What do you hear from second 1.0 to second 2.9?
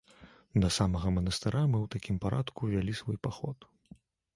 манастыра мы ў такім парадку